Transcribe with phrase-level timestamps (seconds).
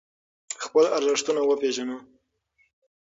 [0.63, 1.97] خپل ارزښتونه وپیژنو.